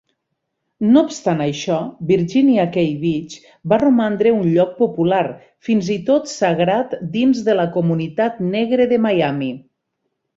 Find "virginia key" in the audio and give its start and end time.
2.11-2.87